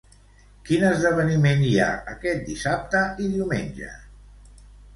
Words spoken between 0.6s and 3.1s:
Quin esdeveniment hi ha aquest dissabte